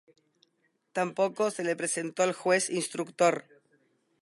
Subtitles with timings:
[0.93, 3.45] Tampoco se le presentó al juez instructor.